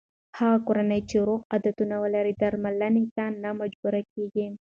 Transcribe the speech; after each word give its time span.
هره 0.37 0.57
کورنۍ 0.67 1.01
چې 1.09 1.17
روغ 1.27 1.41
عادتونه 1.51 1.95
ولري، 2.03 2.33
درملنې 2.41 3.03
ته 3.15 3.25
نه 3.43 3.49
مجبوره 3.61 4.01
کېږي. 4.13 4.45